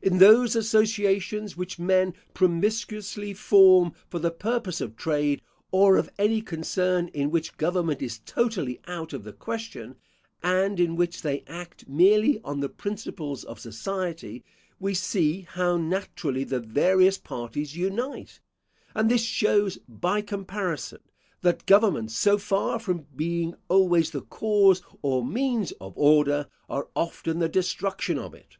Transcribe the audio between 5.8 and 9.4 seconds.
of any concern in which government is totally out of the